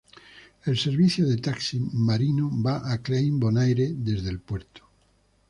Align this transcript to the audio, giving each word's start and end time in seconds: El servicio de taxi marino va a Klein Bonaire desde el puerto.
El 0.65 0.79
servicio 0.83 1.27
de 1.27 1.37
taxi 1.37 1.79
marino 1.79 2.49
va 2.65 2.75
a 2.91 3.03
Klein 3.03 3.39
Bonaire 3.39 3.93
desde 3.95 4.31
el 4.31 4.39
puerto. 4.39 4.81